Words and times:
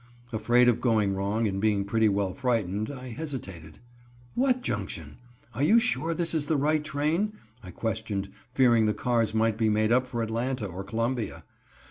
Afraid 0.33 0.67
of 0.67 0.81
going 0.81 1.13
wrong 1.13 1.47
and 1.47 1.61
being 1.61 1.85
pretty 1.85 2.09
well 2.09 2.33
frightened, 2.33 2.89
I 2.89 3.09
hesitated. 3.09 3.77
"What 4.33 4.63
Junction? 4.63 5.17
Are 5.53 5.61
you 5.61 5.79
sure 5.79 6.15
this 6.15 6.33
is 6.33 6.47
the 6.47 6.57
right 6.57 6.83
train?" 6.83 7.33
I 7.61 7.69
questioned, 7.69 8.31
fearing 8.51 8.87
the 8.87 8.95
cars 8.95 9.35
might 9.35 9.59
be 9.59 9.69
made 9.69 9.91
up 9.91 10.07
for 10.07 10.23
Atlanta 10.23 10.65
or 10.65 10.83
Columbia. 10.83 11.43